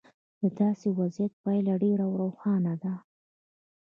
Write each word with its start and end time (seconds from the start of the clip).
د 0.41 0.43
داسې 0.59 0.87
وضعیت 0.99 1.33
پایله 1.43 1.73
ډېره 1.83 2.05
روښانه 2.21 2.73
ده. 2.83 2.93